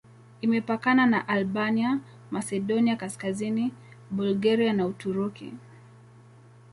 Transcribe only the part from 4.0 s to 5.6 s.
Bulgaria na Uturuki.